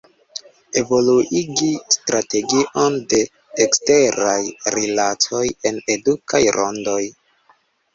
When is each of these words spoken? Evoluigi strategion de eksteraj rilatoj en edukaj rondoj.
Evoluigi 0.79 1.69
strategion 1.97 2.99
de 3.13 3.21
eksteraj 3.69 4.41
rilatoj 4.81 5.47
en 5.73 5.83
edukaj 5.99 6.47
rondoj. 6.61 7.03